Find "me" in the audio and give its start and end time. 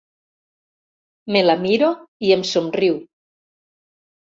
1.35-1.43